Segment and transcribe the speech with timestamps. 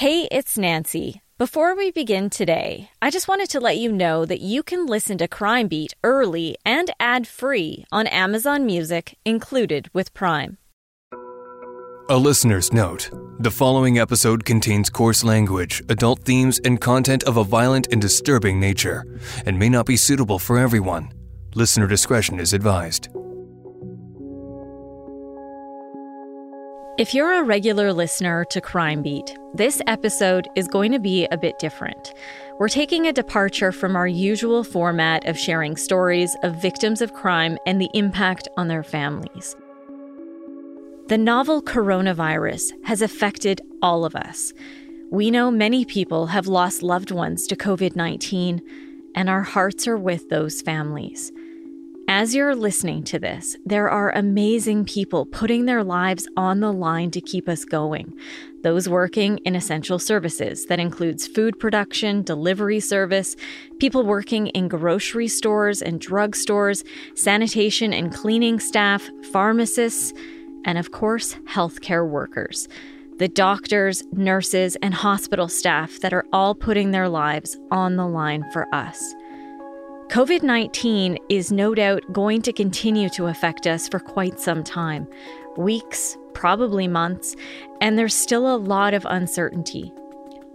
[0.00, 1.20] Hey, it's Nancy.
[1.36, 5.18] Before we begin today, I just wanted to let you know that you can listen
[5.18, 10.56] to Crime Beat early and ad free on Amazon Music, included with Prime.
[12.08, 13.10] A listener's note
[13.40, 18.58] the following episode contains coarse language, adult themes, and content of a violent and disturbing
[18.58, 19.04] nature,
[19.44, 21.12] and may not be suitable for everyone.
[21.54, 23.10] Listener discretion is advised.
[27.00, 31.38] If you're a regular listener to Crime Beat, this episode is going to be a
[31.38, 32.12] bit different.
[32.58, 37.56] We're taking a departure from our usual format of sharing stories of victims of crime
[37.64, 39.56] and the impact on their families.
[41.06, 44.52] The novel coronavirus has affected all of us.
[45.10, 48.60] We know many people have lost loved ones to COVID 19,
[49.14, 51.32] and our hearts are with those families.
[52.12, 57.12] As you're listening to this, there are amazing people putting their lives on the line
[57.12, 58.12] to keep us going.
[58.64, 63.36] Those working in essential services, that includes food production, delivery service,
[63.78, 66.84] people working in grocery stores and drugstores,
[67.14, 70.12] sanitation and cleaning staff, pharmacists,
[70.64, 72.66] and of course, healthcare workers.
[73.18, 78.44] The doctors, nurses, and hospital staff that are all putting their lives on the line
[78.52, 79.14] for us.
[80.10, 85.06] COVID 19 is no doubt going to continue to affect us for quite some time
[85.56, 87.36] weeks, probably months,
[87.80, 89.92] and there's still a lot of uncertainty.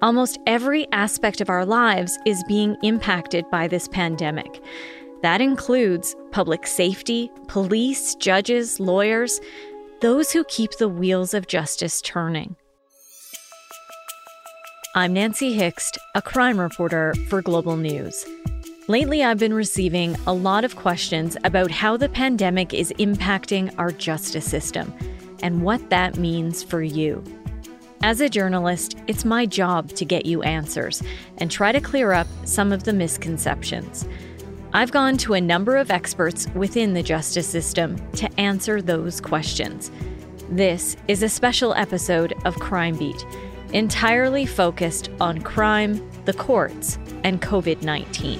[0.01, 4.61] Almost every aspect of our lives is being impacted by this pandemic.
[5.21, 9.39] That includes public safety, police, judges, lawyers,
[10.01, 12.57] those who keep the wheels of justice turning.
[14.95, 18.25] I'm Nancy Hixt, a crime reporter for Global News.
[18.88, 23.89] Lately, I've been receiving a lot of questions about how the pandemic is impacting our
[23.89, 24.94] justice system
[25.41, 27.23] and what that means for you.
[28.03, 31.02] As a journalist, it's my job to get you answers
[31.39, 34.08] and try to clear up some of the misconceptions.
[34.72, 39.90] I've gone to a number of experts within the justice system to answer those questions.
[40.51, 43.25] This is a special episode of Crime Beat,
[43.74, 48.40] entirely focused on crime, the courts, and COVID 19.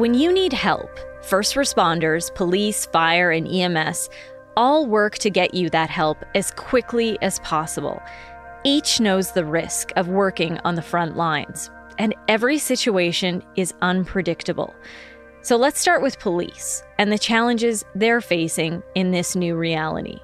[0.00, 4.08] When you need help, first responders, police, fire, and EMS
[4.56, 8.00] all work to get you that help as quickly as possible.
[8.64, 14.74] Each knows the risk of working on the front lines, and every situation is unpredictable.
[15.42, 20.18] So let's start with police and the challenges they're facing in this new reality.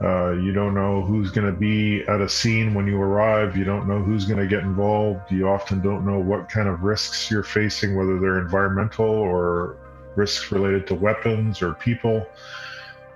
[0.00, 3.56] Uh, you don't know who's going to be at a scene when you arrive.
[3.56, 5.30] You don't know who's going to get involved.
[5.32, 9.76] You often don't know what kind of risks you're facing, whether they're environmental or
[10.14, 12.28] risks related to weapons or people.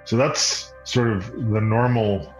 [0.05, 2.35] So that's sort of the normal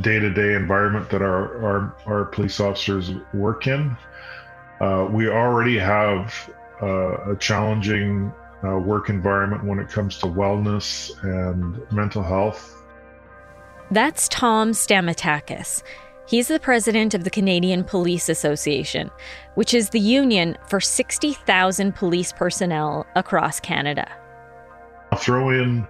[0.00, 3.96] day to day environment that our, our, our, police officers work in.
[4.80, 6.34] Uh, we already have
[6.82, 8.32] uh, a challenging
[8.64, 12.77] uh, work environment when it comes to wellness and mental health
[13.90, 15.82] that's Tom Stamatakis.
[16.28, 19.10] He's the president of the Canadian Police Association,
[19.54, 24.06] which is the union for 60,000 police personnel across Canada.
[25.10, 25.86] I'll throw in,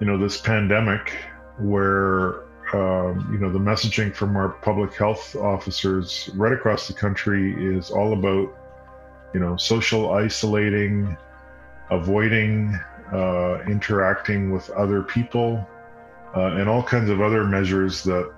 [0.00, 1.16] you know, this pandemic
[1.58, 2.40] where,
[2.72, 7.92] um, you know, the messaging from our public health officers right across the country is
[7.92, 8.52] all about,
[9.32, 11.16] you know, social isolating,
[11.92, 12.76] avoiding
[13.12, 15.64] uh, interacting with other people,
[16.36, 18.32] uh, and all kinds of other measures that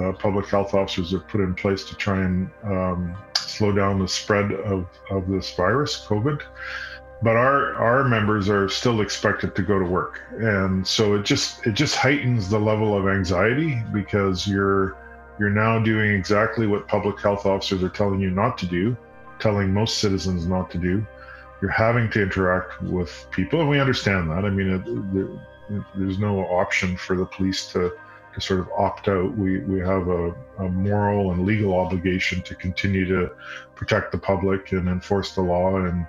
[0.00, 4.08] uh, public health officers have put in place to try and um, slow down the
[4.08, 6.42] spread of, of this virus, COVID.
[7.22, 11.64] But our our members are still expected to go to work, and so it just
[11.64, 14.96] it just heightens the level of anxiety because you're
[15.38, 18.96] you're now doing exactly what public health officers are telling you not to do,
[19.38, 21.06] telling most citizens not to do.
[21.60, 24.44] You're having to interact with people, and we understand that.
[24.44, 25.40] I mean,
[25.94, 27.92] there's no option for the police to
[28.34, 29.36] to sort of opt out.
[29.36, 33.30] We we have a, a, moral and legal obligation to continue to
[33.74, 36.06] protect the public and enforce the law and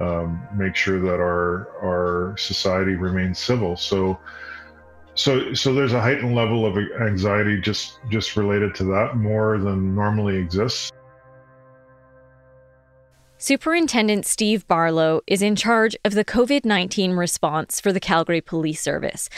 [0.00, 3.76] um, make sure that our our society remains civil.
[3.76, 4.18] So
[5.14, 9.94] so so there's a heightened level of anxiety just just related to that more than
[9.94, 10.90] normally exists.
[13.46, 18.80] Superintendent Steve Barlow is in charge of the COVID 19 response for the Calgary Police
[18.80, 19.28] Service.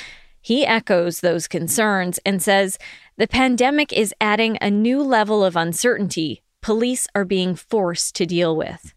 [0.41, 2.79] He echoes those concerns and says
[3.17, 8.55] the pandemic is adding a new level of uncertainty police are being forced to deal
[8.57, 8.95] with.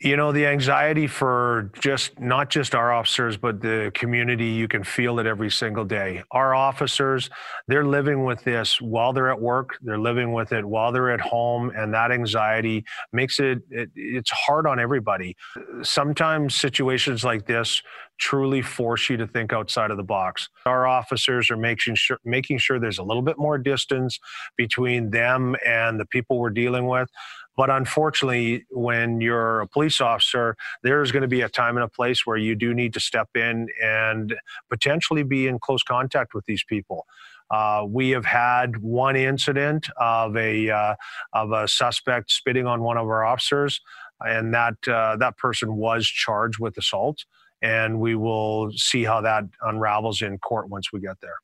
[0.00, 4.84] You know the anxiety for just not just our officers but the community you can
[4.84, 7.30] feel it every single day our officers
[7.66, 11.20] they're living with this while they're at work they're living with it while they're at
[11.20, 15.34] home and that anxiety makes it, it it's hard on everybody
[15.82, 17.82] sometimes situations like this
[18.18, 20.48] truly force you to think outside of the box.
[20.64, 24.18] Our officers are making sure making sure there's a little bit more distance
[24.56, 27.08] between them and the people we're dealing with.
[27.56, 31.88] But unfortunately, when you're a police officer, there's going to be a time and a
[31.88, 34.34] place where you do need to step in and
[34.68, 37.06] potentially be in close contact with these people.
[37.50, 40.94] Uh, we have had one incident of a uh,
[41.32, 43.80] of a suspect spitting on one of our officers,
[44.20, 47.24] and that uh, that person was charged with assault.
[47.62, 51.36] And we will see how that unravels in court once we get there.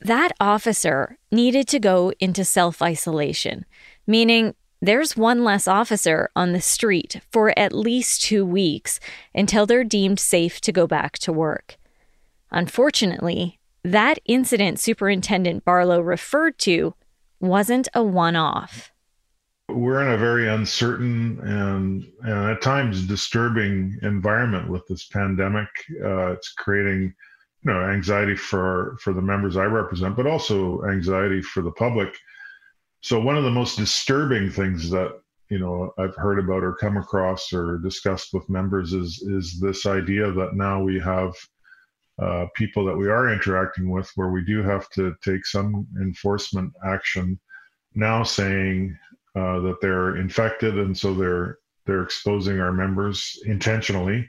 [0.00, 3.64] That officer needed to go into self isolation,
[4.06, 4.54] meaning
[4.86, 9.00] there's one less officer on the street for at least two weeks
[9.34, 11.76] until they're deemed safe to go back to work.
[12.50, 16.94] Unfortunately, that incident Superintendent Barlow referred to
[17.40, 18.92] wasn't a one off.
[19.68, 25.68] We're in a very uncertain and, and at times disturbing environment with this pandemic.
[26.02, 27.14] Uh, it's creating
[27.62, 32.14] you know anxiety for for the members I represent, but also anxiety for the public
[33.04, 35.20] so one of the most disturbing things that
[35.50, 39.84] you know I've heard about or come across or discussed with members is is this
[39.84, 41.34] idea that now we have
[42.18, 46.72] uh, people that we are interacting with where we do have to take some enforcement
[46.86, 47.38] action
[47.94, 48.96] now saying
[49.36, 54.26] uh, that they're infected and so they're they're exposing our members intentionally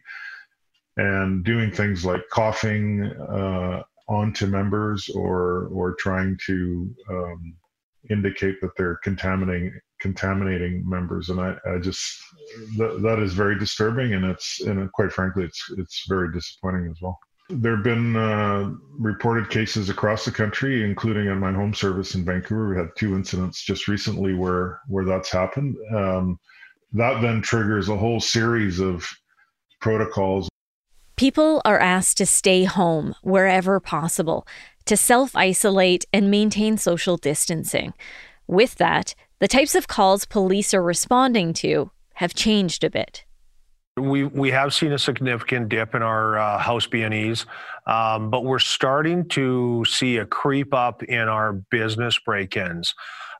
[0.97, 7.55] and doing things like coughing uh, onto members or or trying to um,
[8.09, 11.29] indicate that they're contaminating contaminating members.
[11.29, 12.21] And i, I just
[12.77, 17.01] that, that is very disturbing and it's and quite frankly it's it's very disappointing as
[17.01, 17.17] well.
[17.49, 22.25] There have been uh, reported cases across the country including in my home service in
[22.25, 22.69] vancouver.
[22.69, 25.75] We had two incidents just recently where where that's happened.
[25.93, 26.39] Um,
[26.93, 29.07] that then triggers a whole series of
[29.81, 30.49] protocols.
[31.17, 34.45] People are asked to stay home wherever possible
[34.85, 37.93] to self isolate and maintain social distancing.
[38.47, 43.25] With that, the types of calls police are responding to have changed a bit.
[43.97, 47.45] We we have seen a significant dip in our uh, house B&Es,
[47.87, 52.93] um, but we're starting to see a creep up in our business break-ins.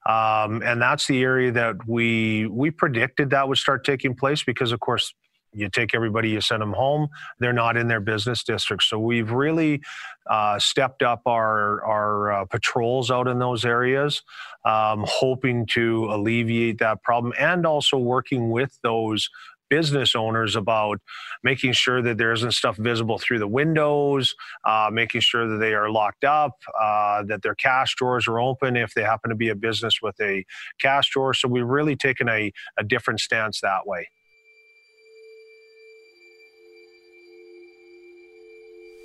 [0.06, 4.72] Um, and that's the area that we we predicted that would start taking place because,
[4.72, 5.14] of course,
[5.56, 7.08] you take everybody, you send them home.
[7.40, 8.84] They're not in their business district.
[8.84, 9.82] So we've really
[10.30, 14.22] uh, stepped up our our uh, patrols out in those areas,
[14.66, 19.30] um, hoping to alleviate that problem, and also working with those
[19.70, 21.00] business owners about
[21.44, 25.74] making sure that there isn't stuff visible through the windows, uh, making sure that they
[25.74, 29.50] are locked up, uh, that their cash drawers are open if they happen to be
[29.50, 30.46] a business with a
[30.80, 31.34] cash drawer.
[31.34, 34.10] So we've really taken a, a different stance that way.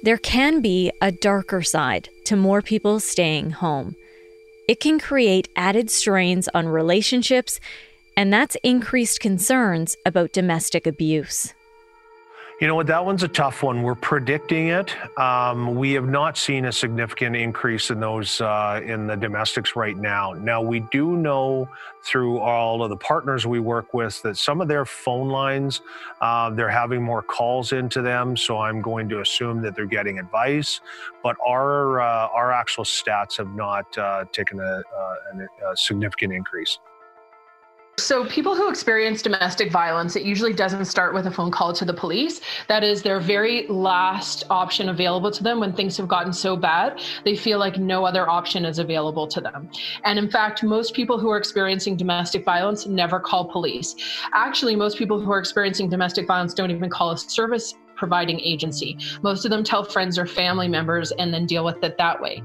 [0.03, 3.97] There can be a darker side to more people staying home.
[4.67, 7.61] It can create added strains on relationships,
[8.17, 11.53] and that's increased concerns about domestic abuse.
[12.61, 12.89] You know what?
[12.89, 13.83] That one's a tough one.
[13.83, 14.95] We're predicting it.
[15.19, 19.97] Um, we have not seen a significant increase in those uh, in the domestics right
[19.97, 20.35] now.
[20.35, 21.71] Now we do know
[22.03, 25.81] through all of the partners we work with that some of their phone lines
[26.21, 28.37] uh, they're having more calls into them.
[28.37, 30.83] So I'm going to assume that they're getting advice.
[31.23, 36.79] But our uh, our actual stats have not uh, taken a, uh, a significant increase.
[37.99, 41.85] So, people who experience domestic violence, it usually doesn't start with a phone call to
[41.85, 42.41] the police.
[42.67, 47.01] That is their very last option available to them when things have gotten so bad.
[47.25, 49.69] They feel like no other option is available to them.
[50.05, 53.95] And in fact, most people who are experiencing domestic violence never call police.
[54.33, 58.97] Actually, most people who are experiencing domestic violence don't even call a service providing agency.
[59.23, 62.43] Most of them tell friends or family members and then deal with it that way.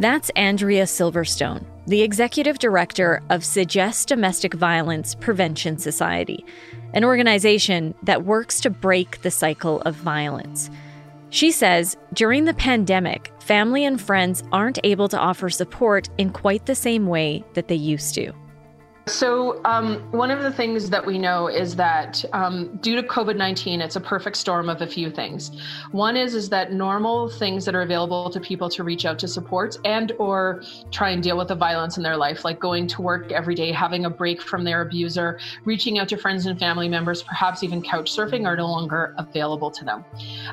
[0.00, 6.44] That's Andrea Silverstone, the executive director of Sagesse Domestic Violence Prevention Society,
[6.94, 10.68] an organization that works to break the cycle of violence.
[11.30, 16.66] She says during the pandemic, family and friends aren't able to offer support in quite
[16.66, 18.32] the same way that they used to.
[19.06, 23.36] So, um, one of the things that we know is that um, due to COVID
[23.36, 25.50] nineteen, it's a perfect storm of a few things.
[25.92, 29.28] One is is that normal things that are available to people to reach out to
[29.28, 33.02] support and or try and deal with the violence in their life, like going to
[33.02, 36.88] work every day, having a break from their abuser, reaching out to friends and family
[36.88, 40.02] members, perhaps even couch surfing, are no longer available to them.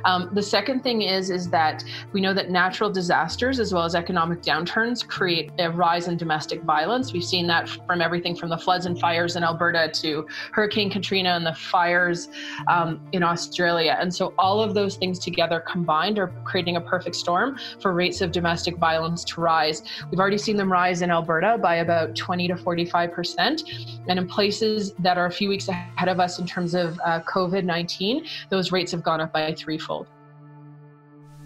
[0.03, 3.95] Um, the second thing is is that we know that natural disasters as well as
[3.95, 7.13] economic downturns create a rise in domestic violence.
[7.13, 11.29] We've seen that from everything from the floods and fires in Alberta to Hurricane Katrina
[11.29, 12.27] and the fires
[12.67, 13.95] um, in Australia.
[14.01, 18.19] And so all of those things together combined are creating a perfect storm for rates
[18.19, 19.83] of domestic violence to rise.
[20.09, 23.63] We've already seen them rise in Alberta by about 20 to 45 percent.
[24.07, 27.21] And in places that are a few weeks ahead of us in terms of uh,
[27.21, 30.07] COVID 19, those rates have gone up by threefold.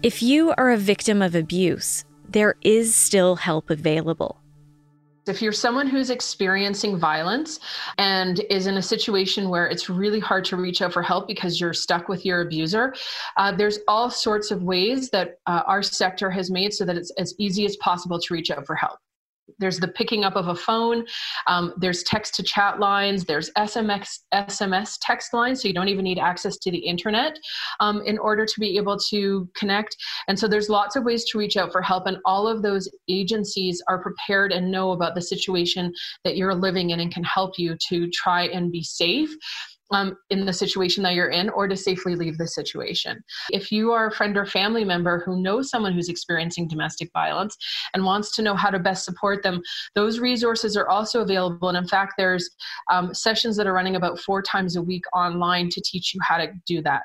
[0.02, 4.40] If you are a victim of abuse, there is still help available.
[5.26, 7.58] If you're someone who's experiencing violence
[7.98, 11.60] and is in a situation where it's really hard to reach out for help because
[11.60, 12.94] you're stuck with your abuser,
[13.36, 17.10] uh, there's all sorts of ways that uh, our sector has made so that it's
[17.18, 18.98] as easy as possible to reach out for help
[19.58, 21.04] there's the picking up of a phone
[21.46, 26.04] um, there's text to chat lines there's sms sms text lines so you don't even
[26.04, 27.38] need access to the internet
[27.80, 29.96] um, in order to be able to connect.
[30.28, 32.88] And so there's lots of ways to reach out for help and all of those
[33.08, 35.92] agencies are prepared and know about the situation
[36.24, 39.30] that you're living in and can help you to try and be safe
[39.90, 43.22] um, in the situation that you're in or to safely leave the situation.
[43.50, 47.56] If you are a friend or family member who knows someone who's experiencing domestic violence
[47.94, 49.62] and wants to know how to best support them,
[49.94, 51.68] those resources are also available.
[51.68, 52.50] And in fact, there's
[52.90, 56.38] um, sessions that are running about four times a week online to teach you how
[56.38, 57.04] to do that.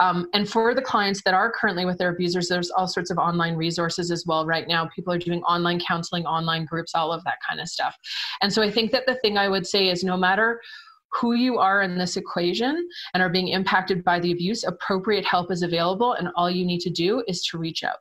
[0.00, 3.18] Um, and for the clients that are currently with their abusers, there's all sorts of
[3.18, 4.88] online resources as well right now.
[4.94, 7.96] People are doing online counseling, online groups, all of that kind of stuff.
[8.40, 10.60] And so I think that the thing I would say is no matter
[11.12, 15.50] who you are in this equation and are being impacted by the abuse, appropriate help
[15.50, 18.00] is available, and all you need to do is to reach out.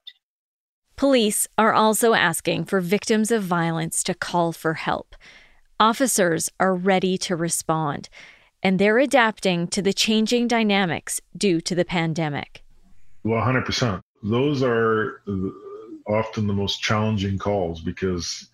[0.96, 5.16] Police are also asking for victims of violence to call for help.
[5.80, 8.08] Officers are ready to respond,
[8.62, 12.64] and they're adapting to the changing dynamics due to the pandemic.
[13.24, 14.02] Well, 100%.
[14.24, 15.24] Those are
[16.08, 18.48] often the most challenging calls because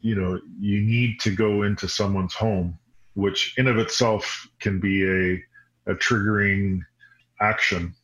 [0.00, 2.78] you know you need to go into someone's home
[3.16, 6.80] which in of itself can be a, a triggering
[7.40, 7.94] action.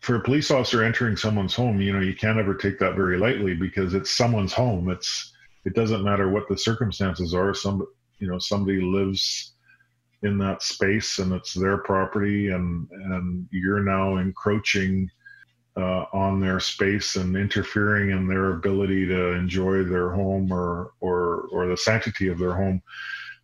[0.00, 3.18] For a police officer entering someone's home, you know, you can't ever take that very
[3.18, 4.90] lightly because it's someone's home.
[4.90, 5.32] It's
[5.64, 7.54] it doesn't matter what the circumstances are.
[7.54, 7.86] Some
[8.18, 9.54] you know, somebody lives
[10.22, 15.08] in that space and it's their property and and you're now encroaching
[15.76, 21.46] uh, on their space and interfering in their ability to enjoy their home or or
[21.52, 22.82] or the sanctity of their home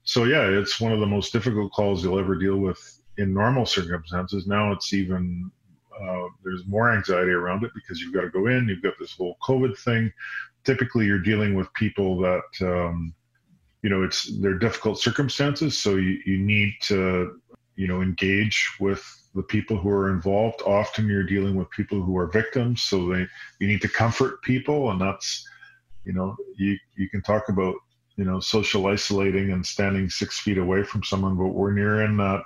[0.04, 3.64] so yeah, it's one of the most difficult calls you'll ever deal with in normal
[3.64, 4.46] circumstances.
[4.46, 5.50] Now it's even
[6.00, 8.68] uh, there's more anxiety around it because you've got to go in.
[8.68, 10.12] You've got this whole COVID thing.
[10.64, 13.14] Typically, you're dealing with people that um,
[13.82, 17.40] you know it's they're difficult circumstances, so you, you need to
[17.76, 20.60] you know engage with the people who are involved.
[20.66, 23.26] Often, you're dealing with people who are victims, so they
[23.58, 25.46] you need to comfort people, and that's
[26.04, 27.74] you know you you can talk about
[28.16, 32.16] you know, social isolating and standing six feet away from someone, but we're near in
[32.18, 32.42] that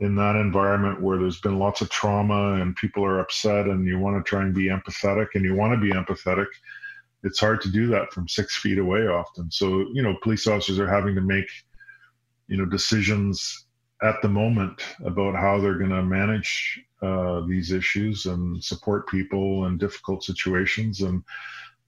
[0.00, 3.98] in that environment where there's been lots of trauma and people are upset and you
[3.98, 6.46] want to try and be empathetic and you want to be empathetic
[7.24, 9.50] it's hard to do that from six feet away often.
[9.50, 11.48] So you know police officers are having to make
[12.46, 13.66] you know decisions
[14.02, 19.66] at the moment about how they're going to manage uh, these issues and support people
[19.66, 21.22] in difficult situations and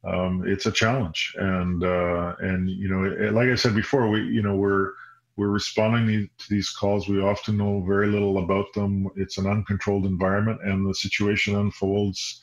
[0.04, 1.34] um, it's a challenge.
[1.38, 4.92] And uh, and you know, it, like I said before, we you know we're
[5.36, 7.08] we're responding to these calls.
[7.08, 9.08] We often know very little about them.
[9.16, 12.42] It's an uncontrolled environment, and the situation unfolds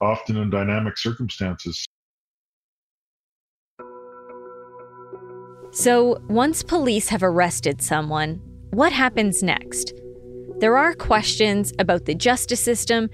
[0.00, 1.84] often in dynamic circumstances.
[5.72, 8.40] So, once police have arrested someone,
[8.72, 9.94] what happens next?
[10.58, 13.08] There are questions about the justice system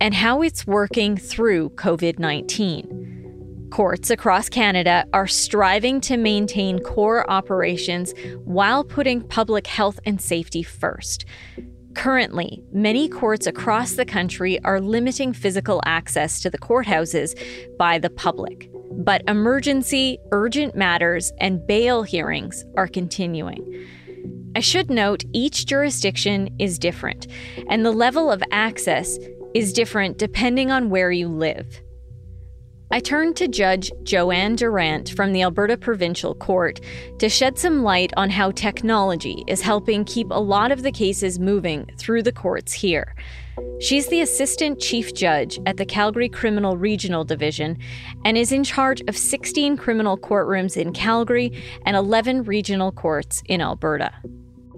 [0.00, 3.13] and how it's working through COVID 19
[3.74, 8.14] courts across Canada are striving to maintain core operations
[8.44, 11.24] while putting public health and safety first.
[11.96, 17.36] Currently, many courts across the country are limiting physical access to the courthouses
[17.76, 18.70] by the public.
[18.92, 23.88] But emergency, urgent matters, and bail hearings are continuing.
[24.54, 27.26] I should note each jurisdiction is different,
[27.68, 29.18] and the level of access
[29.52, 31.80] is different depending on where you live.
[32.90, 36.80] I turned to Judge Joanne Durant from the Alberta Provincial Court
[37.18, 41.38] to shed some light on how technology is helping keep a lot of the cases
[41.38, 43.14] moving through the courts here.
[43.80, 47.78] She's the Assistant Chief Judge at the Calgary Criminal Regional Division
[48.24, 51.52] and is in charge of 16 criminal courtrooms in Calgary
[51.86, 54.12] and 11 regional courts in Alberta.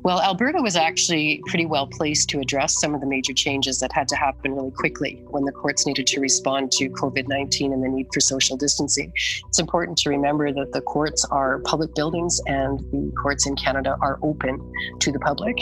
[0.06, 3.90] Well, Alberta was actually pretty well placed to address some of the major changes that
[3.90, 7.82] had to happen really quickly when the courts needed to respond to COVID 19 and
[7.82, 9.12] the need for social distancing.
[9.48, 13.96] It's important to remember that the courts are public buildings and the courts in Canada
[14.00, 14.60] are open
[15.00, 15.56] to the public.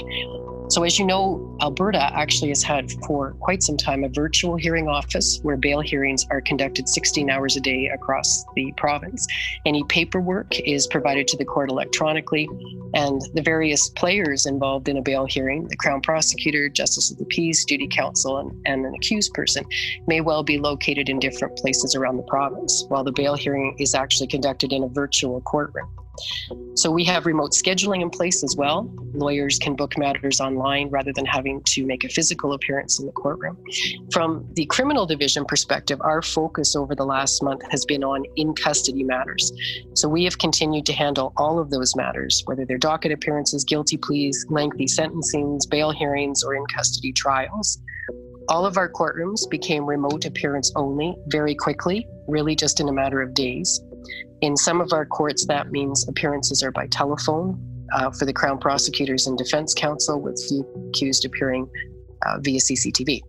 [0.68, 4.88] So, as you know, Alberta actually has had for quite some time a virtual hearing
[4.88, 9.26] office where bail hearings are conducted 16 hours a day across the province.
[9.66, 12.48] Any paperwork is provided to the court electronically,
[12.94, 17.26] and the various players involved in a bail hearing the Crown Prosecutor, Justice of the
[17.26, 19.64] Peace, Duty Counsel, and, and an accused person
[20.06, 23.94] may well be located in different places around the province, while the bail hearing is
[23.94, 25.90] actually conducted in a virtual courtroom.
[26.74, 28.90] So we have remote scheduling in place as well.
[29.14, 33.12] Lawyers can book matters online rather than having to make a physical appearance in the
[33.12, 33.56] courtroom.
[34.12, 38.54] From the criminal division perspective, our focus over the last month has been on in
[38.54, 39.52] custody matters.
[39.94, 43.96] So we have continued to handle all of those matters, whether they're docket appearances, guilty
[43.96, 47.78] pleas, lengthy sentencings, bail hearings, or in custody trials.
[48.48, 53.22] All of our courtrooms became remote appearance only very quickly, really just in a matter
[53.22, 53.80] of days.
[54.40, 57.60] In some of our courts, that means appearances are by telephone
[57.92, 61.68] uh, for the Crown prosecutors and defense counsel, with the accused appearing
[62.26, 63.22] uh, via CCTV.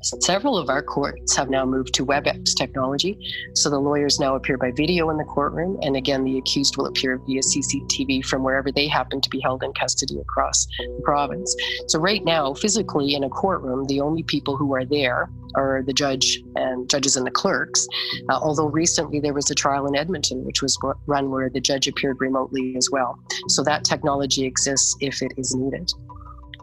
[0.00, 3.18] Several of our courts have now moved to WebEx technology,
[3.54, 6.86] so the lawyers now appear by video in the courtroom, and again, the accused will
[6.86, 11.54] appear via CCTV from wherever they happen to be held in custody across the province.
[11.88, 15.92] So, right now, physically in a courtroom, the only people who are there are the
[15.92, 17.88] judge and judges and the clerks.
[18.28, 21.88] Uh, although recently there was a trial in Edmonton, which was run where the judge
[21.88, 23.18] appeared remotely as well.
[23.48, 25.90] So, that technology exists if it is needed.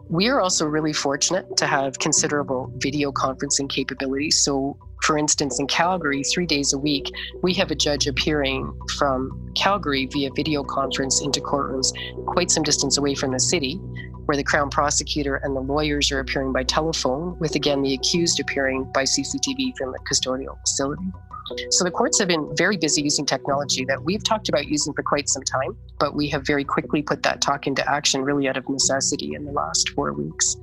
[0.08, 4.38] We are also really fortunate to have considerable video conferencing capabilities.
[4.38, 7.10] So, for instance, in Calgary, three days a week,
[7.42, 11.92] we have a judge appearing from Calgary via video conference into courtrooms
[12.26, 13.76] quite some distance away from the city,
[14.26, 18.38] where the Crown prosecutor and the lawyers are appearing by telephone, with again the accused
[18.38, 21.10] appearing by CCTV from the custodial facility.
[21.70, 25.02] So the courts have been very busy using technology that we've talked about using for
[25.02, 28.56] quite some time, but we have very quickly put that talk into action really out
[28.56, 30.56] of necessity in the last four weeks.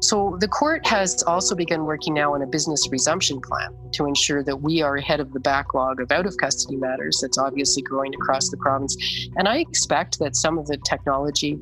[0.00, 4.44] So the court has also begun working now on a business resumption plan to ensure
[4.44, 8.14] that we are ahead of the backlog of out of custody matters that's obviously growing
[8.14, 8.96] across the province.
[9.36, 11.58] And I expect that some of the technology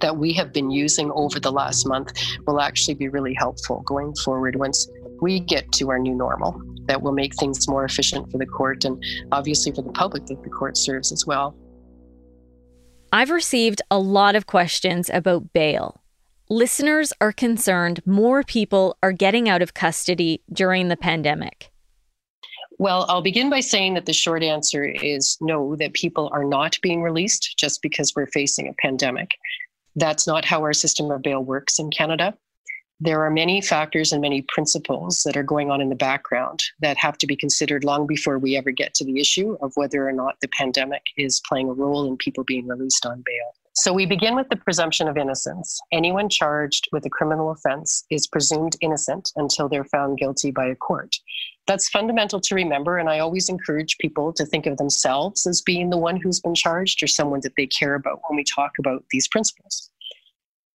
[0.00, 2.12] that we have been using over the last month
[2.46, 4.88] will actually be really helpful going forward once
[5.20, 8.84] we get to our new normal that will make things more efficient for the court
[8.84, 11.56] and obviously for the public that the court serves as well.
[13.12, 16.00] I've received a lot of questions about bail.
[16.50, 21.70] Listeners are concerned more people are getting out of custody during the pandemic.
[22.78, 26.76] Well, I'll begin by saying that the short answer is no, that people are not
[26.82, 29.30] being released just because we're facing a pandemic.
[29.96, 32.34] That's not how our system of bail works in Canada
[33.00, 36.96] there are many factors and many principles that are going on in the background that
[36.96, 40.12] have to be considered long before we ever get to the issue of whether or
[40.12, 43.52] not the pandemic is playing a role in people being released on bail.
[43.76, 45.80] So we begin with the presumption of innocence.
[45.90, 50.76] Anyone charged with a criminal offense is presumed innocent until they're found guilty by a
[50.76, 51.16] court.
[51.66, 55.90] That's fundamental to remember, and I always encourage people to think of themselves as being
[55.90, 59.02] the one who's been charged or someone that they care about when we talk about
[59.10, 59.90] these principles.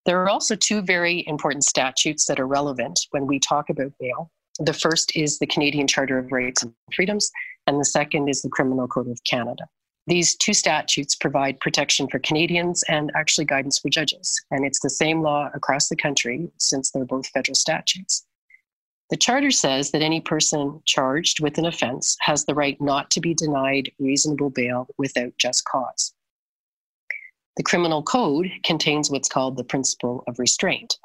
[0.10, 4.32] There are also two very important statutes that are relevant when we talk about bail.
[4.60, 7.30] The first is the Canadian Charter of Rights and Freedoms,
[7.67, 9.65] and the second is the Criminal Code of Canada.
[10.08, 14.36] These two statutes provide protection for Canadians and actually guidance for judges.
[14.50, 18.26] And it's the same law across the country since they're both federal statutes.
[19.12, 23.19] The Charter says that any person charged with an offense has the right not to
[23.19, 26.15] be denied reasonable bail without just cause.
[27.60, 30.98] The criminal code contains what's called the principle of restraint.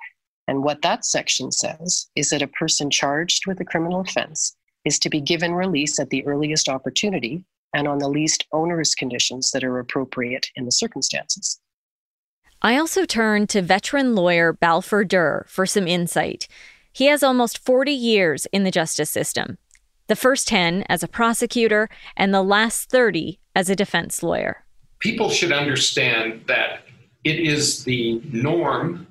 [0.46, 5.00] And what that section says is that a person charged with a criminal offense is
[5.00, 9.64] to be given release at the earliest opportunity and on the least onerous conditions that
[9.64, 11.58] are appropriate in the circumstances.
[12.62, 16.46] I also turned to veteran lawyer Balfour Der for some insight.
[16.92, 19.58] He has almost 40 years in the justice system,
[20.06, 24.63] the first 10 as a prosecutor, and the last 30 as a defense lawyer
[25.04, 26.80] people should understand that
[27.24, 29.06] it is the norm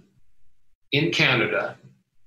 [0.92, 1.78] in Canada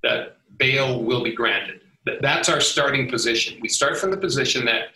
[0.05, 1.81] that bail will be granted.
[2.21, 3.59] That's our starting position.
[3.61, 4.91] We start from the position that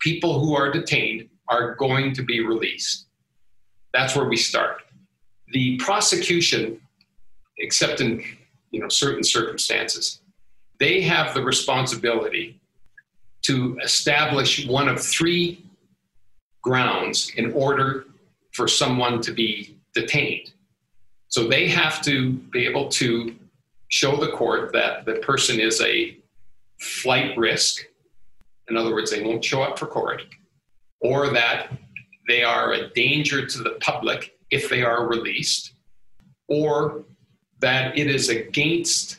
[0.00, 3.06] people who are detained are going to be released.
[3.92, 4.78] That's where we start.
[5.52, 6.80] The prosecution,
[7.58, 8.24] except in
[8.70, 10.22] you know certain circumstances,
[10.80, 12.58] they have the responsibility
[13.42, 15.65] to establish one of three
[16.66, 18.06] grounds in order
[18.50, 20.50] for someone to be detained.
[21.28, 23.36] So they have to be able to
[23.88, 26.18] show the court that the person is a
[26.80, 27.84] flight risk.
[28.68, 30.22] In other words, they won't show up for court,
[31.00, 31.70] or that
[32.26, 35.74] they are a danger to the public if they are released,
[36.48, 37.04] or
[37.60, 39.18] that it is against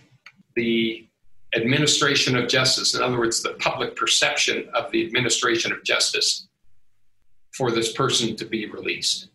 [0.57, 1.07] the
[1.55, 6.46] administration of justice, in other words, the public perception of the administration of justice
[7.57, 9.29] for this person to be released.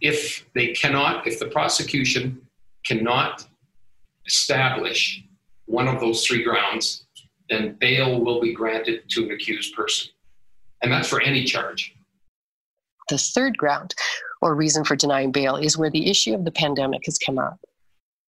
[0.00, 2.40] If they cannot, if the prosecution
[2.86, 3.46] cannot
[4.26, 5.22] establish
[5.66, 7.04] one of those three grounds,
[7.50, 10.10] then bail will be granted to an accused person.
[10.82, 11.94] And that's for any charge.
[13.10, 13.94] The third ground
[14.40, 17.60] or reason for denying bail is where the issue of the pandemic has come up.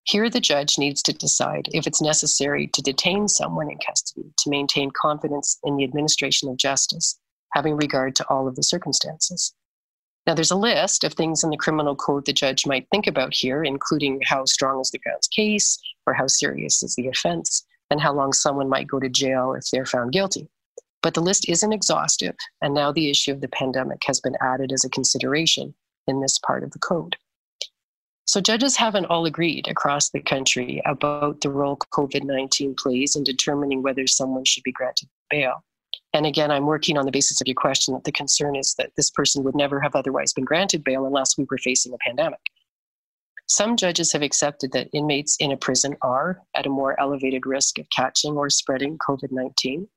[0.05, 4.51] Here, the judge needs to decide if it's necessary to detain someone in custody to
[4.51, 7.19] maintain confidence in the administration of justice,
[7.57, 9.55] having regard to all of the circumstances.
[10.27, 13.33] Now, there's a list of things in the criminal code the judge might think about
[13.33, 17.99] here, including how strong is the Crown's case, or how serious is the offense, and
[17.99, 20.51] how long someone might go to jail if they're found guilty.
[21.03, 24.71] But the list isn't exhaustive, and now the issue of the pandemic has been added
[24.71, 25.73] as a consideration
[26.07, 27.17] in this part of the code.
[28.27, 33.25] So, judges haven't all agreed across the country about the role COVID 19 plays in
[33.25, 35.63] determining whether someone should be granted bail.
[36.13, 38.93] And again, I'm working on the basis of your question that the concern is that
[38.97, 42.41] this person would never have otherwise been granted bail unless we were facing a pandemic.
[43.49, 47.79] Some judges have accepted that inmates in a prison are at a more elevated risk
[47.79, 49.89] of catching or spreading COVID 19.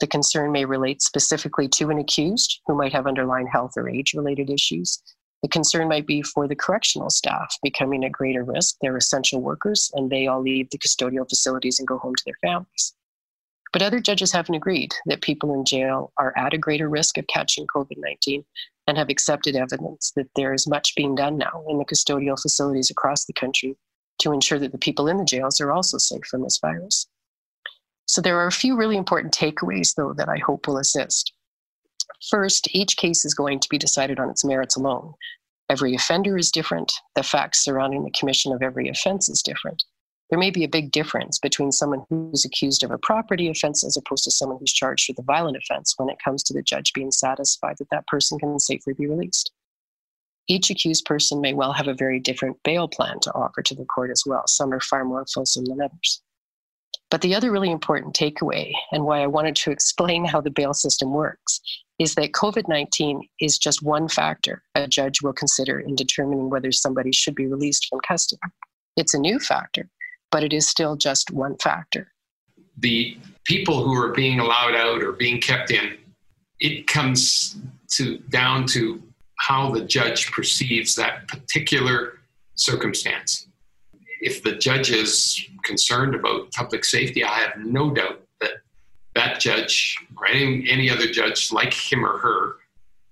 [0.00, 4.14] The concern may relate specifically to an accused who might have underlying health or age
[4.14, 5.00] related issues,
[5.42, 8.76] the concern might be for the correctional staff becoming at greater risk.
[8.80, 12.36] They're essential workers and they all leave the custodial facilities and go home to their
[12.42, 12.94] families.
[13.72, 17.26] But other judges haven't agreed that people in jail are at a greater risk of
[17.28, 18.44] catching COVID 19
[18.86, 22.90] and have accepted evidence that there is much being done now in the custodial facilities
[22.90, 23.76] across the country
[24.18, 27.06] to ensure that the people in the jails are also safe from this virus.
[28.06, 31.32] So there are a few really important takeaways, though, that I hope will assist.
[32.28, 35.14] First, each case is going to be decided on its merits alone.
[35.68, 36.92] Every offender is different.
[37.14, 39.84] The facts surrounding the commission of every offense is different.
[40.30, 43.96] There may be a big difference between someone who's accused of a property offense as
[43.96, 46.92] opposed to someone who's charged with a violent offense when it comes to the judge
[46.92, 49.50] being satisfied that that person can safely be released.
[50.46, 53.84] Each accused person may well have a very different bail plan to offer to the
[53.84, 54.46] court as well.
[54.46, 56.22] Some are far more fulsome than others.
[57.10, 60.74] But the other really important takeaway, and why I wanted to explain how the bail
[60.74, 61.60] system works,
[61.98, 66.70] is that COVID 19 is just one factor a judge will consider in determining whether
[66.70, 68.40] somebody should be released from custody.
[68.96, 69.88] It's a new factor,
[70.30, 72.12] but it is still just one factor.
[72.78, 75.96] The people who are being allowed out or being kept in,
[76.60, 77.56] it comes
[77.92, 79.02] to down to
[79.36, 82.20] how the judge perceives that particular
[82.54, 83.48] circumstance.
[84.20, 88.52] If the judge is concerned about public safety, I have no doubt that
[89.14, 92.56] that judge or any, any other judge like him or her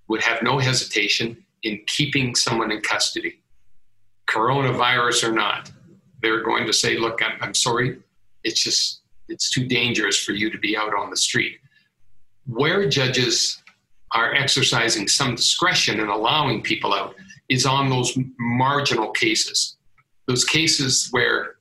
[0.08, 3.40] would have no hesitation in keeping someone in custody,
[4.28, 5.70] coronavirus or not.
[6.22, 7.98] They're going to say, look, I'm, I'm sorry,
[8.44, 11.58] it's just, it's too dangerous for you to be out on the street.
[12.46, 13.62] Where judges
[14.12, 17.14] are exercising some discretion and allowing people out
[17.48, 19.76] is on those marginal cases,
[20.26, 21.56] those cases where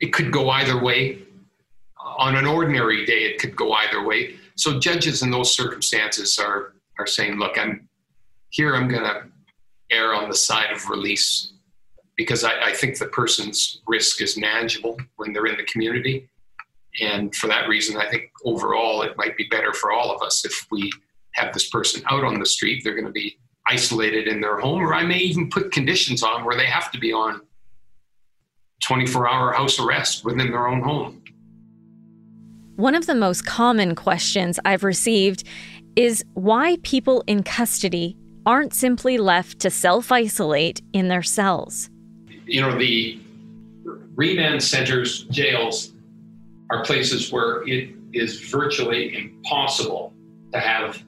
[0.00, 1.22] it could go either way
[2.18, 4.36] on an ordinary day, it could go either way.
[4.56, 7.88] So judges in those circumstances are are saying, "Look, I'm
[8.48, 8.74] here.
[8.74, 9.24] I'm going to
[9.90, 11.52] err on the side of release
[12.16, 16.28] because I, I think the person's risk is manageable when they're in the community."
[17.00, 20.44] And for that reason, I think overall it might be better for all of us
[20.44, 20.90] if we
[21.34, 22.82] have this person out on the street.
[22.82, 26.44] They're going to be isolated in their home, or I may even put conditions on
[26.44, 27.40] where they have to be on
[28.84, 31.22] 24 hour house arrest within their own home.
[32.76, 35.44] One of the most common questions I've received
[35.96, 41.90] is why people in custody aren't simply left to self isolate in their cells.
[42.46, 43.20] You know, the
[44.14, 45.92] remand centers, jails,
[46.70, 50.12] are places where it is virtually impossible
[50.52, 51.02] to have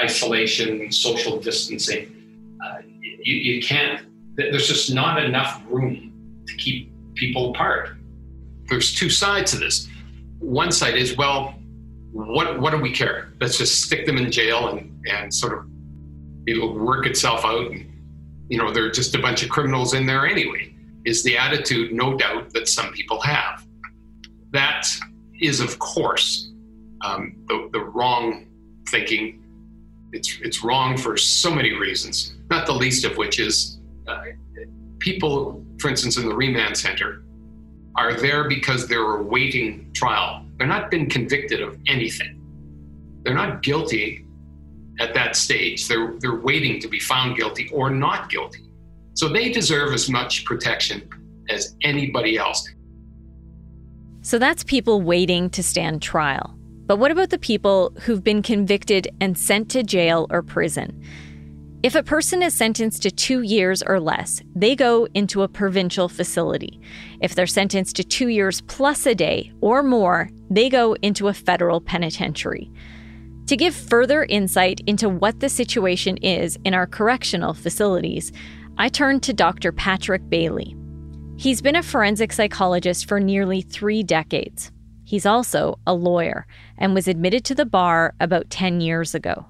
[0.00, 2.56] isolation, social distancing.
[2.64, 4.06] Uh, you, you can't,
[4.36, 7.96] there's just not enough room to keep people apart.
[8.68, 9.88] There's two sides to this
[10.38, 11.54] one side is well,
[12.12, 13.32] what what do we care?
[13.40, 15.66] Let's just stick them in jail and and sort of
[16.46, 17.70] it'll work itself out.
[17.70, 17.92] And,
[18.48, 20.72] you know, they're just a bunch of criminals in there anyway.
[21.04, 23.64] Is the attitude, no doubt, that some people have.
[24.50, 24.86] That
[25.40, 26.50] is, of course,
[27.02, 28.46] um, the, the wrong
[28.88, 29.42] thinking.
[30.12, 32.34] It's it's wrong for so many reasons.
[32.50, 33.78] Not the least of which is
[34.08, 34.22] uh,
[34.98, 37.22] people, for instance, in the remand center,
[37.96, 40.44] are there because they're awaiting trial.
[40.58, 42.40] They're not been convicted of anything.
[43.22, 44.25] They're not guilty
[44.98, 45.88] at that stage.
[45.88, 48.60] They're, they're waiting to be found guilty or not guilty.
[49.14, 51.08] So they deserve as much protection
[51.48, 52.68] as anybody else.
[54.22, 56.54] So that's people waiting to stand trial.
[56.86, 61.02] But what about the people who've been convicted and sent to jail or prison?
[61.82, 66.08] If a person is sentenced to two years or less, they go into a provincial
[66.08, 66.80] facility.
[67.20, 71.34] If they're sentenced to two years plus a day or more, they go into a
[71.34, 72.70] federal penitentiary.
[73.46, 78.32] To give further insight into what the situation is in our correctional facilities,
[78.76, 79.70] I turned to Dr.
[79.70, 80.74] Patrick Baillie.
[81.38, 84.72] He's been a forensic psychologist for nearly three decades.
[85.04, 86.44] He's also a lawyer
[86.76, 89.46] and was admitted to the bar about 10 years ago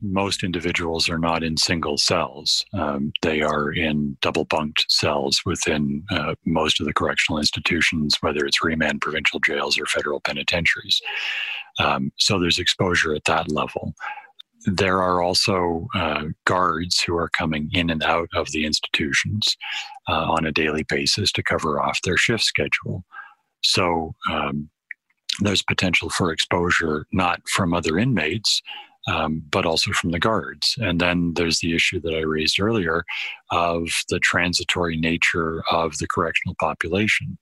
[0.00, 2.64] most individuals are not in single cells.
[2.72, 8.44] Um, they are in double bunked cells within uh, most of the correctional institutions, whether
[8.46, 11.00] it's remand provincial jails or federal penitentiaries.
[11.78, 13.94] Um, so there's exposure at that level.
[14.66, 19.56] There are also uh, guards who are coming in and out of the institutions
[20.08, 23.04] uh, on a daily basis to cover off their shift schedule.
[23.62, 24.68] So um,
[25.40, 28.60] there's potential for exposure not from other inmates,
[29.06, 30.74] um, but also from the guards.
[30.78, 33.04] And then there's the issue that I raised earlier
[33.50, 37.38] of the transitory nature of the correctional population.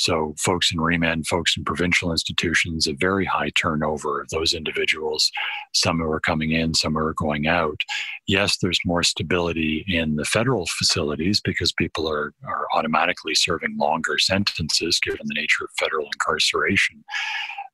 [0.00, 5.30] So, folks in remand, folks in provincial institutions, a very high turnover of those individuals,
[5.74, 7.80] some who are coming in, some who are going out.
[8.26, 14.16] Yes, there's more stability in the federal facilities because people are, are automatically serving longer
[14.18, 17.04] sentences given the nature of federal incarceration.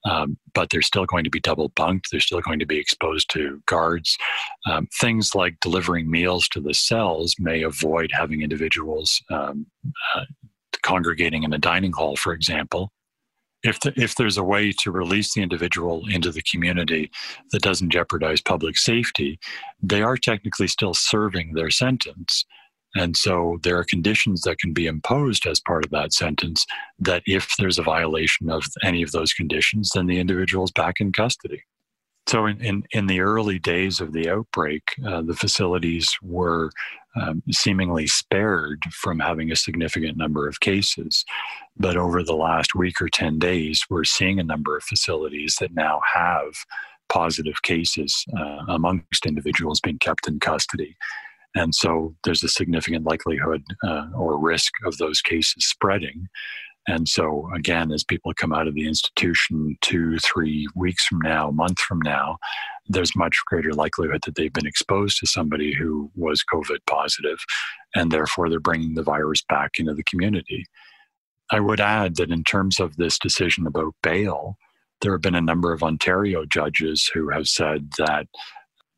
[0.09, 2.09] Um, but they're still going to be double bunked.
[2.11, 4.17] They're still going to be exposed to guards.
[4.67, 9.67] Um, things like delivering meals to the cells may avoid having individuals um,
[10.15, 10.25] uh,
[10.83, 12.93] congregating in a dining hall, for example.
[13.63, 17.11] If, the, if there's a way to release the individual into the community
[17.51, 19.41] that doesn't jeopardize public safety,
[19.83, 22.45] they are technically still serving their sentence.
[22.95, 26.65] And so there are conditions that can be imposed as part of that sentence
[26.99, 30.95] that if there's a violation of any of those conditions, then the individual is back
[31.01, 31.63] in custody.
[32.29, 36.71] So, in, in, in the early days of the outbreak, uh, the facilities were
[37.15, 41.25] um, seemingly spared from having a significant number of cases.
[41.77, 45.75] But over the last week or 10 days, we're seeing a number of facilities that
[45.75, 46.53] now have
[47.09, 50.97] positive cases uh, amongst individuals being kept in custody.
[51.57, 56.29] And so there's a significant likelihood uh, or risk of those cases spreading.
[56.87, 61.49] And so, again, as people come out of the institution two, three weeks from now,
[61.49, 62.37] a month from now,
[62.89, 67.39] there's much greater likelihood that they've been exposed to somebody who was COVID positive,
[67.97, 70.65] and therefore they're bringing the virus back into the community.
[71.51, 74.57] I would add that in terms of this decision about bail,
[75.01, 78.27] there have been a number of Ontario judges who have said that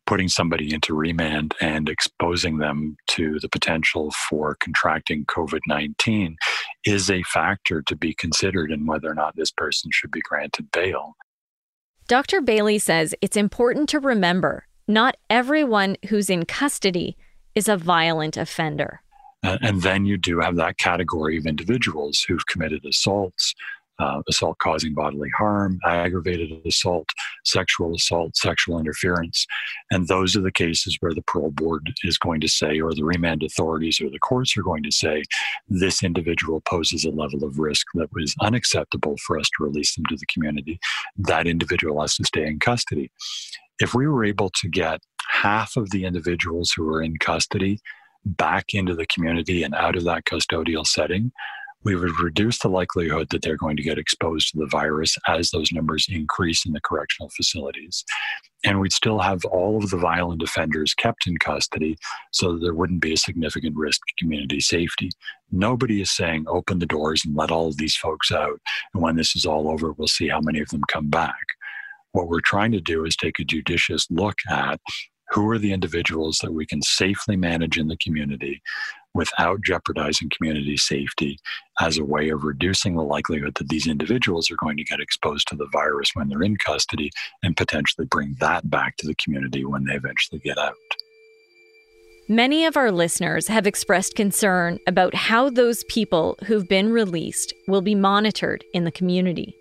[0.09, 6.35] putting somebody into remand and exposing them to the potential for contracting COVID 19
[6.83, 10.71] is a factor to be considered in whether or not this person should be granted
[10.71, 11.13] bail.
[12.07, 12.41] Dr.
[12.41, 17.15] Baillie says it's important to remember not everyone who's in custody
[17.53, 19.01] is a violent offender.
[19.43, 23.53] And then you do have that category of individuals who've committed assaults,
[23.99, 27.09] uh, assault causing bodily harm, aggravated assault,
[27.45, 29.45] sexual assault, sexual interference.
[29.91, 33.03] And those are the cases where the parole board is going to say, or the
[33.03, 35.23] remand authorities or the courts are going to say,
[35.67, 40.05] this individual poses a level of risk that was unacceptable for us to release them
[40.09, 40.79] to the community.
[41.17, 43.11] That individual has to stay in custody.
[43.79, 47.79] If we were able to get half of the individuals who are in custody
[48.25, 51.31] back into the community and out of that custodial setting,
[51.83, 55.49] we would reduce the likelihood that they're going to get exposed to the virus as
[55.49, 58.03] those numbers increase in the correctional facilities.
[58.65, 61.97] And we'd still have all of the violent offenders kept in custody
[62.31, 65.09] so that there wouldn't be a significant risk to community safety.
[65.51, 68.59] Nobody is saying open the doors and let all of these folks out.
[68.93, 71.33] And when this is all over, we'll see how many of them come back.
[72.11, 74.81] What we're trying to do is take a judicious look at
[75.29, 78.61] who are the individuals that we can safely manage in the community
[79.13, 81.37] without jeopardizing community safety
[81.79, 85.47] as a way of reducing the likelihood that these individuals are going to get exposed
[85.47, 87.09] to the virus when they're in custody
[87.43, 90.75] and potentially bring that back to the community when they eventually get out.
[92.31, 97.81] Many of our listeners have expressed concern about how those people who've been released will
[97.81, 99.55] be monitored in the community.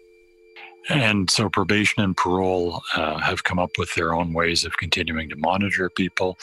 [0.90, 5.28] And so probation and parole uh, have come up with their own ways of continuing
[5.30, 6.38] to monitor people.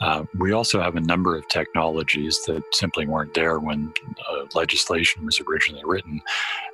[0.00, 3.92] Uh, we also have a number of technologies that simply weren't there when
[4.30, 6.22] uh, legislation was originally written.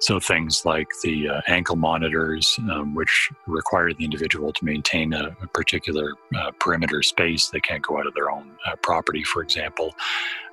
[0.01, 5.37] So things like the uh, ankle monitors, um, which require the individual to maintain a,
[5.43, 7.49] a particular uh, perimeter space.
[7.49, 9.95] They can't go out of their own uh, property, for example.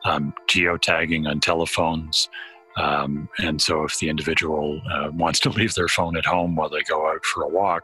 [0.05, 2.29] Um, geotagging on telephones.
[2.75, 6.69] Um, and so, if the individual uh, wants to leave their phone at home while
[6.69, 7.83] they go out for a walk,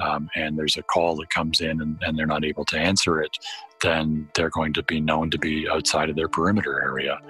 [0.00, 3.20] um, and there's a call that comes in and, and, they're not able to answer
[3.20, 3.36] it,
[3.82, 7.20] then they're going to be known to be outside of their perimeter area.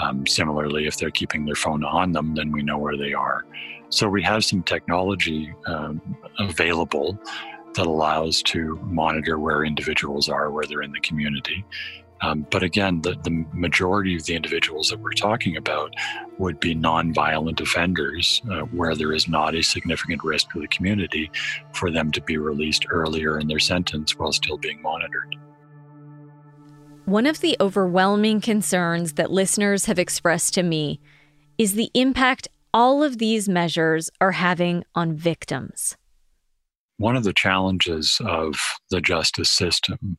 [0.00, 3.44] Um, similarly, if they're keeping their phone on them, then we know where they are.
[3.90, 6.00] So we have some technology um,
[6.38, 7.18] available
[7.74, 11.64] that allows to monitor where individuals are, where they're in the community.
[12.22, 15.92] Um, but again, the, the majority of the individuals that we're talking about
[16.38, 21.30] would be nonviolent offenders uh, where there is not a significant risk to the community
[21.72, 25.34] for them to be released earlier in their sentence while still being monitored.
[27.04, 31.00] One of the overwhelming concerns that listeners have expressed to me
[31.58, 35.96] is the impact all of these measures are having on victims.
[36.98, 38.54] One of the challenges of
[38.90, 40.16] the justice system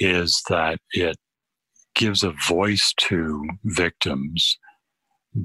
[0.00, 1.16] is that it
[1.94, 4.58] gives a voice to victims,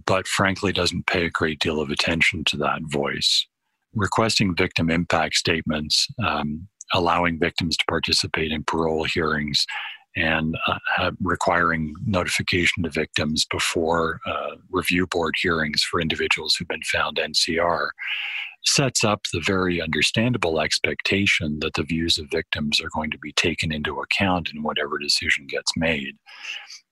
[0.06, 3.46] but frankly doesn't pay a great deal of attention to that voice.
[3.94, 9.66] Requesting victim impact statements, um, allowing victims to participate in parole hearings,
[10.18, 10.58] and
[10.98, 17.18] uh, requiring notification to victims before uh, review board hearings for individuals who've been found
[17.18, 17.90] NCR
[18.66, 23.32] sets up the very understandable expectation that the views of victims are going to be
[23.34, 26.16] taken into account in whatever decision gets made.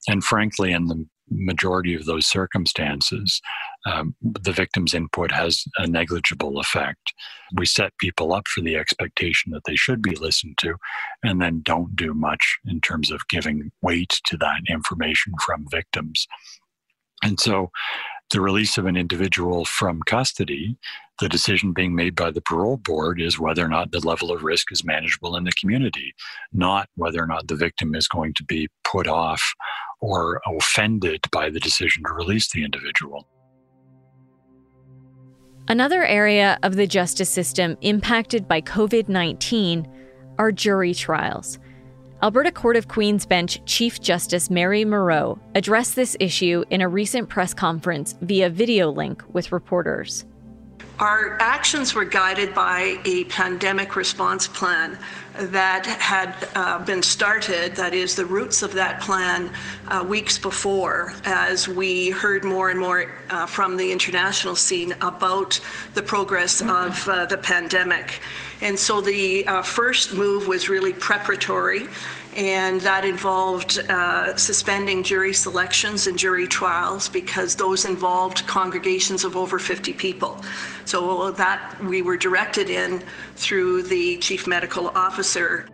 [0.07, 3.41] And frankly, in the majority of those circumstances,
[3.85, 7.13] um, the victim's input has a negligible effect.
[7.55, 10.75] We set people up for the expectation that they should be listened to,
[11.23, 16.27] and then don't do much in terms of giving weight to that information from victims.
[17.23, 17.71] And so
[18.31, 20.77] the release of an individual from custody,
[21.19, 24.43] the decision being made by the parole board is whether or not the level of
[24.43, 26.13] risk is manageable in the community,
[26.51, 29.53] not whether or not the victim is going to be put off
[30.01, 33.27] or offended by the decision to release the individual.
[35.67, 39.88] Another area of the justice system impacted by COVID 19
[40.38, 41.57] are jury trials.
[42.23, 47.28] Alberta Court of Queen's Bench Chief Justice Mary Moreau addressed this issue in a recent
[47.28, 50.25] press conference via video link with reporters.
[50.97, 54.97] Our actions were guided by a pandemic response plan
[55.38, 59.51] that had uh, been started, that is, the roots of that plan,
[59.89, 65.60] uh, weeks before, as we heard more and more uh, from the international scene about
[65.95, 68.21] the progress of uh, the pandemic.
[68.61, 71.87] And so the uh, first move was really preparatory
[72.35, 79.37] and that involved uh, suspending jury selections and jury trials because those involved congregations of
[79.37, 80.43] over 50 people.
[80.83, 83.01] So that we were directed in
[83.35, 85.67] through the chief medical officer.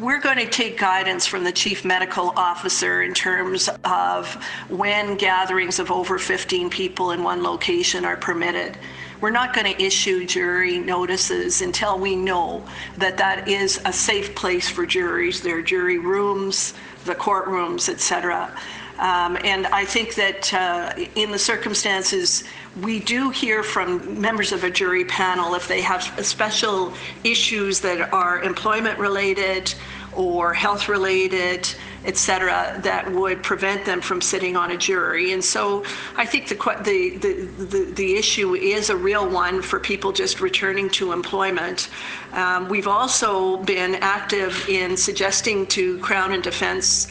[0.00, 4.34] We're going to take guidance from the chief medical officer in terms of
[4.68, 8.76] when gatherings of over 15 people in one location are permitted.
[9.20, 12.62] We're not going to issue jury notices until we know
[12.98, 16.74] that that is a safe place for juries, their jury rooms,
[17.06, 18.54] the courtrooms, etc.
[18.98, 22.44] Um, and I think that uh, in the circumstances,
[22.82, 26.92] we do hear from members of a jury panel if they have special
[27.24, 29.74] issues that are employment related
[30.14, 31.68] or health related
[32.06, 35.32] et cetera, that would prevent them from sitting on a jury.
[35.32, 35.84] And so
[36.16, 40.40] I think the, the, the, the, the issue is a real one for people just
[40.40, 41.88] returning to employment.
[42.32, 47.08] Um, we've also been active in suggesting to Crown and Defense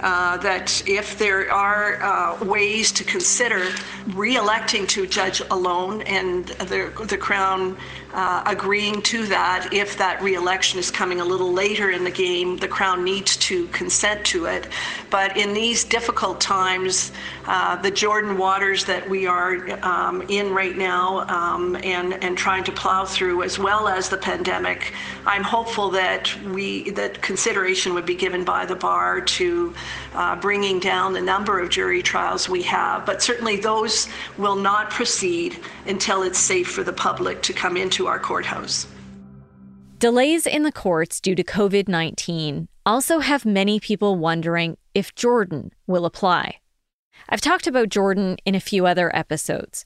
[0.00, 3.68] uh, that if there are uh, ways to consider
[4.14, 7.76] re-electing to judge alone and the, the Crown
[8.14, 12.56] uh, agreeing to that, if that re-election is coming a little later in the game,
[12.56, 14.68] the Crown needs to consent to it.
[15.10, 17.12] But in these difficult times,
[17.46, 22.64] uh, the Jordan waters that we are um, in right now um, and, and trying
[22.64, 24.92] to plow through, as well as the pandemic,
[25.24, 29.74] I'm hopeful that we that consideration would be given by the bar to
[30.14, 33.06] uh, bringing down the number of jury trials we have.
[33.06, 34.08] But certainly those
[34.38, 38.86] will not proceed until it's safe for the public to come into our courthouse.
[39.98, 45.72] Delays in the courts due to COVID 19 also have many people wondering if Jordan
[45.86, 46.58] will apply.
[47.28, 49.84] I've talked about Jordan in a few other episodes.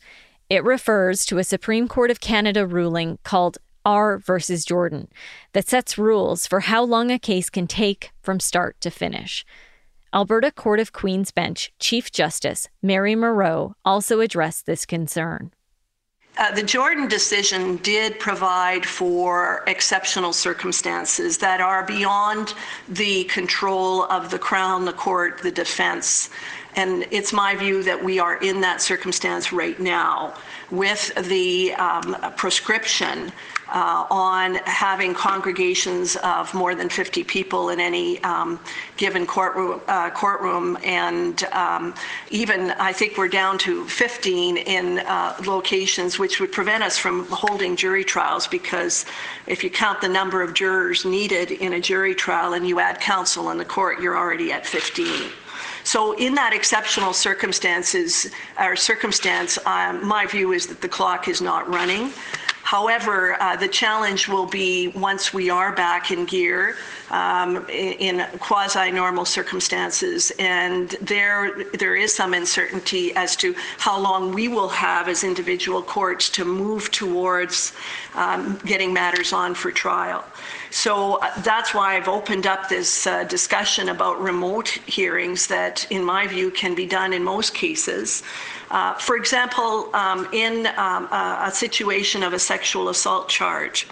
[0.48, 5.08] It refers to a Supreme Court of Canada ruling called R versus Jordan
[5.52, 9.44] that sets rules for how long a case can take from start to finish.
[10.12, 15.52] Alberta Court of Queen's Bench Chief Justice Mary Moreau also addressed this concern.
[16.39, 22.55] Uh, the Jordan decision did provide for exceptional circumstances that are beyond
[22.89, 26.31] the control of the Crown, the court, the defense.
[26.76, 30.35] And it's my view that we are in that circumstance right now
[30.70, 33.33] with the um, prescription
[33.71, 38.59] uh, on having congregations of more than 50 people in any um,
[38.97, 40.77] given courtroom, uh, courtroom.
[40.85, 41.95] And um,
[42.31, 47.27] even, I think we're down to 15 in uh, locations, which would prevent us from
[47.27, 49.07] holding jury trials because
[49.47, 53.01] if you count the number of jurors needed in a jury trial and you add
[53.01, 55.31] counsel in the court, you're already at 15.
[55.85, 61.41] So in that exceptional circumstances or circumstance, um, my view is that the clock is
[61.41, 62.12] not running.
[62.71, 66.77] However, uh, the challenge will be once we are back in gear
[67.11, 74.47] um, in quasi-normal circumstances, and there there is some uncertainty as to how long we
[74.47, 77.73] will have as individual courts to move towards
[78.14, 80.23] um, getting matters on for trial.
[80.71, 86.05] So uh, that's why I've opened up this uh, discussion about remote hearings that, in
[86.05, 88.23] my view, can be done in most cases.
[88.71, 93.89] Uh, for example, um, in um, a, a situation of a sexual assault charge,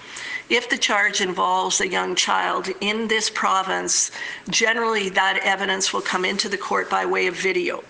[0.48, 4.10] if the charge involves a young child in this province,
[4.50, 7.82] generally that evidence will come into the court by way of video.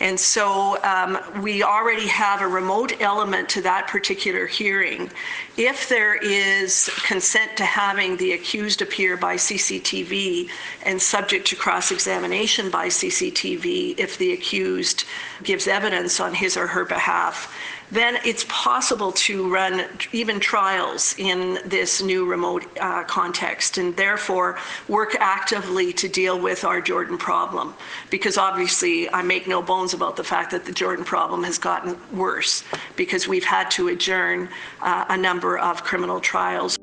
[0.00, 5.10] And so um, we already have a remote element to that particular hearing.
[5.56, 10.50] If there is consent to having the accused appear by CCTV
[10.82, 15.04] and subject to cross examination by CCTV, if the accused
[15.42, 17.54] gives evidence on his or her behalf,
[17.94, 24.58] then it's possible to run even trials in this new remote uh, context and therefore
[24.88, 27.72] work actively to deal with our Jordan problem.
[28.10, 31.96] Because obviously, I make no bones about the fact that the Jordan problem has gotten
[32.12, 32.64] worse
[32.96, 34.48] because we've had to adjourn
[34.82, 36.76] uh, a number of criminal trials.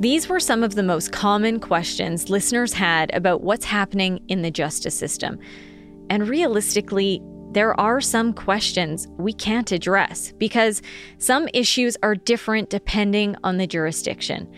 [0.00, 4.50] These were some of the most common questions listeners had about what's happening in the
[4.50, 5.38] justice system.
[6.10, 7.22] And realistically,
[7.52, 10.80] there are some questions we can't address because
[11.18, 14.50] some issues are different depending on the jurisdiction.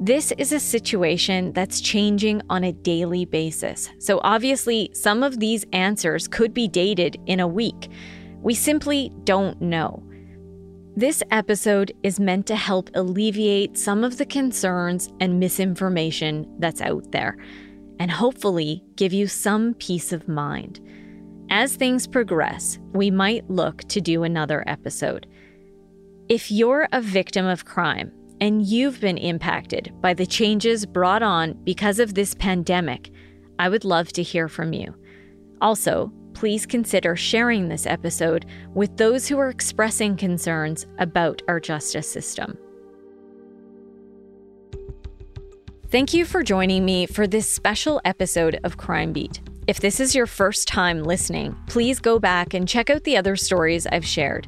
[0.00, 3.90] This is a situation that's changing on a daily basis.
[3.98, 7.90] So, obviously, some of these answers could be dated in a week.
[8.42, 10.02] We simply don't know.
[10.96, 17.12] This episode is meant to help alleviate some of the concerns and misinformation that's out
[17.12, 17.36] there,
[17.98, 20.80] and hopefully give you some peace of mind.
[21.50, 25.26] As things progress, we might look to do another episode.
[26.28, 31.52] If you're a victim of crime and you've been impacted by the changes brought on
[31.64, 33.10] because of this pandemic,
[33.58, 34.94] I would love to hear from you.
[35.60, 42.10] Also, please consider sharing this episode with those who are expressing concerns about our justice
[42.10, 42.58] system.
[45.90, 49.40] Thank you for joining me for this special episode of Crime Beat.
[49.66, 53.34] If this is your first time listening, please go back and check out the other
[53.34, 54.46] stories I've shared.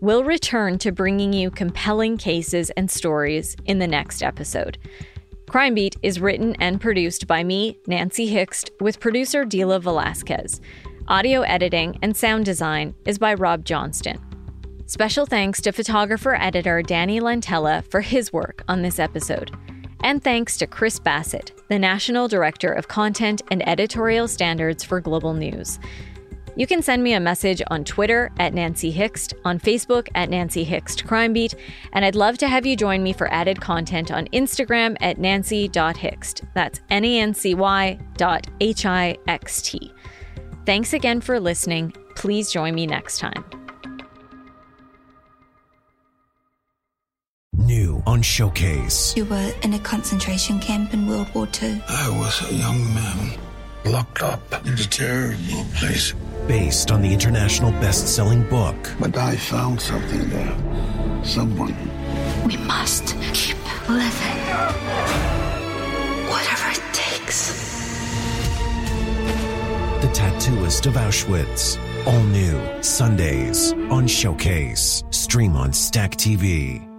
[0.00, 4.76] We'll return to bringing you compelling cases and stories in the next episode.
[5.48, 10.60] Crime Beat is written and produced by me, Nancy Hixt, with producer Dila Velasquez.
[11.08, 14.20] Audio editing and sound design is by Rob Johnston.
[14.84, 19.50] Special thanks to photographer editor Danny Lantella for his work on this episode.
[20.02, 25.34] And thanks to Chris Bassett, the National Director of Content and Editorial Standards for Global
[25.34, 25.78] News.
[26.56, 30.64] You can send me a message on Twitter at Nancy Hixt, on Facebook at Nancy
[30.64, 31.54] Hixt Crime Beat,
[31.92, 36.42] and I'd love to have you join me for added content on Instagram at nancy.hixt.
[36.54, 39.92] That's N A N C Y dot H I X T.
[40.66, 41.94] Thanks again for listening.
[42.16, 43.44] Please join me next time.
[47.60, 49.14] New on Showcase.
[49.16, 51.82] You were in a concentration camp in World War II.
[51.88, 53.38] I was a young man
[53.84, 56.14] locked up in a terrible place.
[56.46, 58.76] Based on the international best selling book.
[58.98, 61.24] But I found something there.
[61.24, 61.76] Someone.
[62.46, 63.56] We must keep
[63.88, 64.38] living.
[66.28, 67.52] Whatever it takes.
[70.00, 71.78] The Tattooist of Auschwitz.
[72.06, 75.04] All new Sundays on Showcase.
[75.10, 76.89] Stream on Stack TV.